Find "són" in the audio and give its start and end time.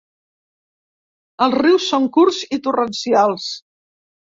1.93-2.09